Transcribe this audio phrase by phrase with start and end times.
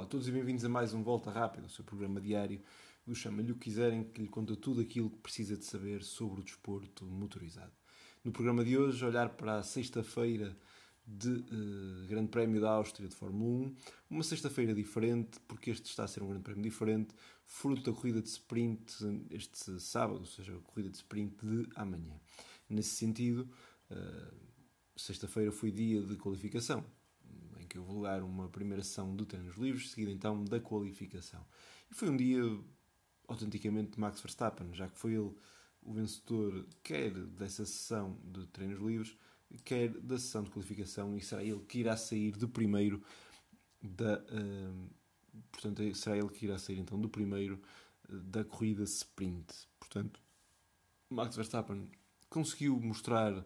[0.00, 2.62] Olá a todos e bem-vindos a mais um Volta Rápida, o seu programa diário
[3.06, 6.40] do Chama-lhe o que quiserem, que lhe conta tudo aquilo que precisa de saber sobre
[6.40, 7.70] o desporto motorizado.
[8.24, 10.56] No programa de hoje, olhar para a sexta-feira
[11.06, 13.76] de uh, Grande Prémio da Áustria de Fórmula 1,
[14.08, 17.14] uma sexta-feira diferente, porque este está a ser um Grande Prémio diferente,
[17.44, 18.94] fruto da corrida de sprint
[19.30, 22.18] este sábado, ou seja, a corrida de sprint de amanhã.
[22.70, 23.46] Nesse sentido,
[23.90, 24.34] uh,
[24.96, 26.86] sexta-feira foi dia de qualificação,
[27.58, 31.44] em que houve lugar uma primeira sessão de treinos livres, seguida então da qualificação.
[31.90, 32.42] E foi um dia
[33.28, 35.32] autenticamente de Max Verstappen, já que foi ele
[35.82, 39.16] o vencedor quer dessa sessão de treinos livres,
[39.64, 43.02] quer da sessão de qualificação, e será ele que irá sair do primeiro
[43.82, 44.18] da.
[44.18, 44.90] Uh,
[45.50, 47.60] portanto, será ele que irá sair então do primeiro
[48.08, 49.46] uh, da corrida sprint.
[49.78, 50.20] Portanto,
[51.08, 51.88] Max Verstappen
[52.28, 53.44] conseguiu mostrar eh,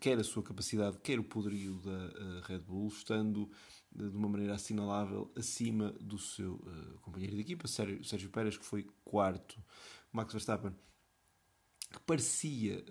[0.00, 3.50] quer a sua capacidade, quer o poderio da eh, Red Bull, estando
[3.92, 8.86] de uma maneira assinalável acima do seu eh, companheiro de equipa, Sérgio Pérez, que foi
[9.04, 9.62] quarto.
[10.12, 10.72] Max Verstappen,
[11.92, 12.82] que parecia,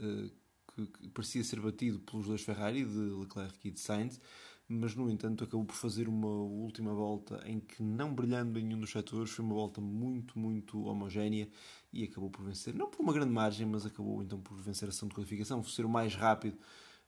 [0.76, 4.22] que parecia ser batido pelos dois Ferrari, de Leclerc e de Sainz,
[4.68, 8.80] mas no entanto acabou por fazer uma última volta em que, não brilhando em nenhum
[8.80, 11.48] dos setores, foi uma volta muito, muito homogénea
[11.94, 14.90] e acabou por vencer, não por uma grande margem, mas acabou então por vencer a
[14.90, 16.58] ação de qualificação, por ser o mais rápido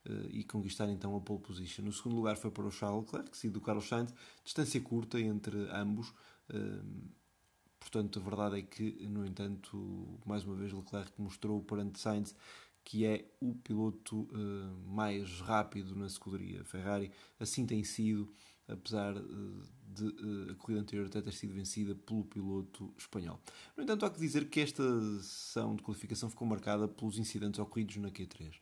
[0.08, 1.83] uh, e conquistar então a pole position.
[1.83, 5.58] No segundo lugar foi para o Charles Leclerc, seguido do Carlos Sainz, distância curta entre
[5.71, 6.09] ambos.
[6.49, 7.09] Uh,
[7.80, 12.36] portanto, a verdade é que, no entanto, mais uma vez Leclerc mostrou perante Sainz
[12.88, 17.11] que é o piloto uh, mais rápido na escuderia Ferrari.
[17.38, 18.33] Assim tem sido,
[18.66, 23.41] apesar uh, de uh, a corrida anterior até ter sido vencida pelo piloto espanhol.
[23.75, 24.81] No entanto, há que dizer que esta
[25.21, 28.53] sessão de qualificação ficou marcada pelos incidentes ocorridos na Q3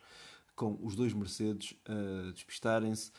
[0.55, 3.11] com os dois Mercedes a despistarem-se,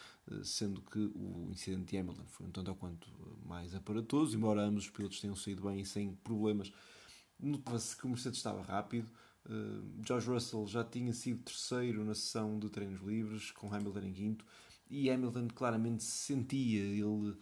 [0.42, 3.06] sendo que o incidente de Hamilton foi um tanto ou quanto
[3.44, 6.72] mais aparatoso, embora ambos os pilotos tenham saído bem e sem problemas.
[7.38, 9.10] Notava-se que o Mercedes estava rápido,
[10.04, 14.44] George Russell já tinha sido terceiro na sessão de treinos livres, com Hamilton em quinto,
[14.88, 17.36] e Hamilton claramente sentia, ele uh,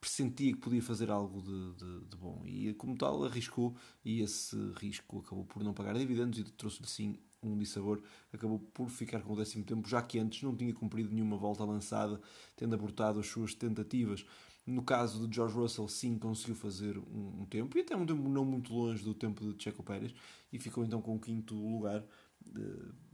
[0.00, 4.56] pressentia que podia fazer algo de, de, de, bom, e como tal arriscou, e esse
[4.76, 8.00] risco acabou por não pagar dividendos e trouxe-lhe sim um dissabor,
[8.32, 11.64] acabou por ficar com o décimo tempo, já que antes não tinha cumprido nenhuma volta
[11.64, 12.20] lançada,
[12.56, 14.24] tendo abortado as suas tentativas.
[14.66, 18.26] No caso de George Russell, sim, conseguiu fazer um, um, tempo, e até um tempo
[18.28, 20.14] não muito longe do tempo de Checo Pérez,
[20.52, 22.02] e ficou então com o quinto lugar.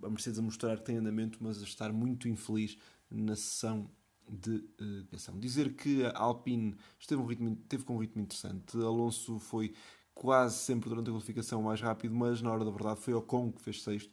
[0.03, 2.79] a Mercedes a mostrar que tem andamento, mas a estar muito infeliz
[3.11, 3.91] na sessão
[4.29, 8.77] de uh, Dizer que a Alpine esteve, um ritmo, teve com um ritmo interessante.
[8.77, 9.75] Alonso foi
[10.15, 13.61] quase sempre durante a qualificação mais rápido, mas na hora da verdade foi Ocon que
[13.61, 14.13] fez sexto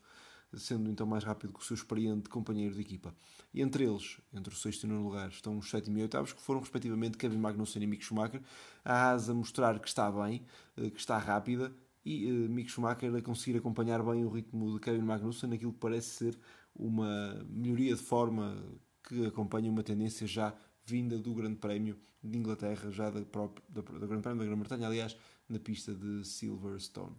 [0.55, 3.13] sendo então mais rápido que o seu experiente companheiro de equipa.
[3.53, 6.41] E entre eles, entre o sexto e nono lugar, estão os sétimo e oitavos, que
[6.41, 8.41] foram respectivamente Kevin Magnussen e Mick Schumacher,
[8.83, 10.45] a Asa mostrar que está bem,
[10.77, 11.73] eh, que está rápida,
[12.05, 15.79] e uh, Mick Schumacher a conseguir acompanhar bem o ritmo de Kevin Magnussen naquilo que
[15.79, 16.39] parece ser
[16.73, 18.63] uma melhoria de forma
[19.03, 20.53] que acompanha uma tendência já
[20.85, 24.87] vinda do Grande Prémio de Inglaterra, já da, própria, da, da Grande Prémio da Grã-Bretanha,
[24.87, 25.17] aliás,
[25.49, 27.15] na pista de Silverstone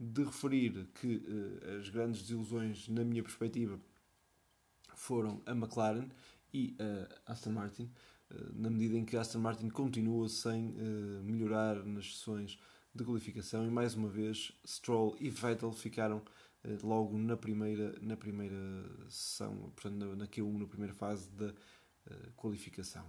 [0.00, 3.78] de referir que uh, as grandes desilusões, na minha perspectiva,
[4.94, 6.08] foram a McLaren
[6.54, 6.74] e
[7.26, 7.92] a Aston Martin,
[8.30, 12.58] uh, na medida em que a Aston Martin continua sem uh, melhorar nas sessões
[12.94, 16.22] de qualificação e mais uma vez Stroll e Vettel ficaram
[16.82, 18.56] logo na primeira, na primeira
[19.08, 21.54] sessão, portanto na, na Q1, na primeira fase da
[22.36, 23.06] qualificação.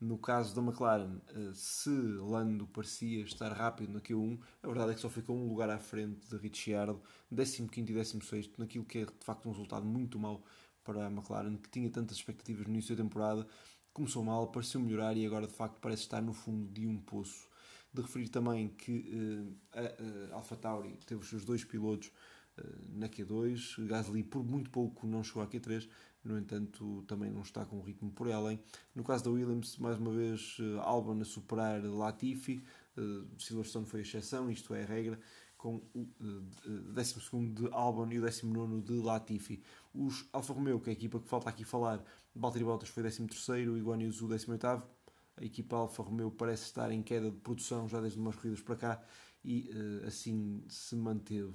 [0.00, 4.94] No caso da McLaren, eh, se Lando parecia estar rápido na Q1, a verdade é
[4.94, 9.04] que só ficou um lugar à frente de Ricciardo, 15 e 16, naquilo que é
[9.04, 10.42] de facto um resultado muito mau
[10.82, 13.46] para a McLaren, que tinha tantas expectativas no início da temporada.
[13.92, 17.46] Começou mal, pareceu melhorar e agora de facto parece estar no fundo de um poço.
[17.92, 19.54] De referir também que uh,
[20.30, 22.10] a, a AlphaTauri teve os seus dois pilotos
[22.92, 25.88] na Q2, Gasly por muito pouco não chegou à Q3,
[26.24, 28.60] no entanto também não está com o ritmo por além.
[28.94, 32.62] No caso da Williams, mais uma vez, eh, Albon a superar Latifi,
[32.96, 35.18] uh, Silverstone foi a exceção, isto é a regra,
[35.56, 37.14] com o uh, 12
[37.54, 39.62] de Albon e o 19 de Latifi.
[39.94, 42.04] Os Alfa Romeo, que é a equipa que falta aqui falar,
[42.34, 43.26] Valtteri Bottas foi 13
[43.58, 44.90] e Iguan o 18
[45.36, 48.76] a equipa Alfa Romeo parece estar em queda de produção já desde umas corridas para
[48.76, 49.02] cá
[49.42, 49.70] e
[50.06, 51.54] assim se manteve.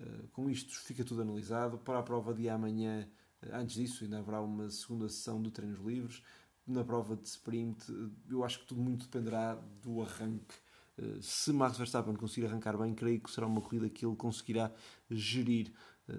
[0.00, 1.78] Uh, com isto fica tudo analisado.
[1.78, 3.08] Para a prova de amanhã
[3.52, 6.22] Antes disso, ainda haverá uma segunda sessão de treinos livres.
[6.66, 7.86] Na prova de sprint,
[8.28, 10.54] eu acho que tudo muito dependerá do arranque.
[10.98, 14.72] Eh, se Max Verstappen conseguir arrancar bem, creio que será uma corrida que ele conseguirá
[15.10, 15.72] gerir.
[16.08, 16.14] Eh,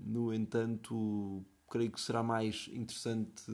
[0.00, 3.52] no entanto, creio que será mais interessante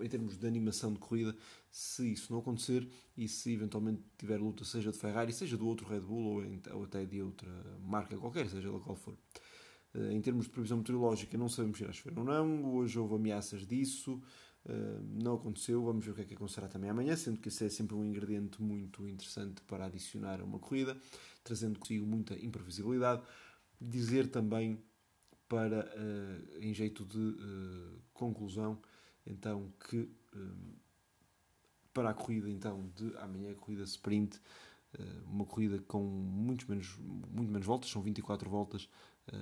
[0.00, 1.36] em termos de animação de corrida,
[1.70, 5.86] se isso não acontecer e se eventualmente tiver luta, seja de Ferrari, seja do outro
[5.86, 7.48] Red Bull ou, até de outra
[7.80, 9.16] marca qualquer, seja ela qual for.
[9.96, 12.74] Eh, em termos de previsão meteorológica, não sabemos se irá chover ou não.
[12.74, 14.22] Hoje houve ameaças disso,
[14.68, 15.82] eh, não aconteceu.
[15.82, 18.04] Vamos ver o que é que acontecerá também amanhã, sendo que esse é sempre um
[18.04, 20.96] ingrediente muito interessante para adicionar a uma corrida,
[21.42, 23.22] trazendo consigo muita imprevisibilidade.
[23.80, 24.82] Dizer também,
[25.48, 25.88] para
[26.60, 27.36] em jeito de
[28.14, 28.80] conclusão,
[29.26, 30.08] então que
[31.96, 34.38] para a corrida então de amanhã, a corrida sprint,
[34.98, 38.86] eh, uma corrida com muitos menos, muito menos voltas, são 24 voltas
[39.28, 39.34] eh,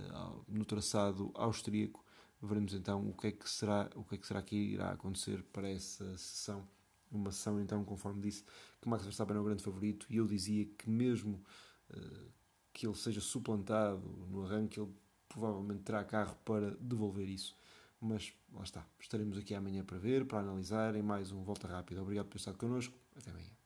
[0.46, 2.04] no traçado austríaco.
[2.40, 5.42] Veremos então o que é que será, o que é que será que irá acontecer
[5.52, 6.64] para essa sessão.
[7.10, 8.44] Uma sessão então, conforme disse,
[8.80, 11.42] que Max Verstappen é o grande favorito e eu dizia que mesmo
[11.90, 12.32] uh,
[12.72, 14.92] que ele seja suplantado no arranque, ele
[15.28, 17.56] provavelmente terá carro para devolver isso.
[18.06, 22.02] Mas lá está, estaremos aqui amanhã para ver, para analisar em mais um Volta Rápida.
[22.02, 22.94] Obrigado por estado connosco.
[23.16, 23.63] Até amanhã.